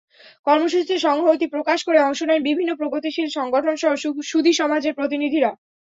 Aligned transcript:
কর্মসূচিতে 0.47 0.95
সংহতি 0.99 1.45
প্রকাশ 1.47 1.79
করে 1.83 1.99
অংশ 2.01 2.19
নেন 2.23 2.41
বিভিন্ন 2.47 2.71
প্রগতিশীল 2.75 3.27
সংগঠনসহ 3.37 3.91
সুধী 4.23 4.53
সমাজের 4.53 4.97
প্রতিনিধিরা। 4.99 5.51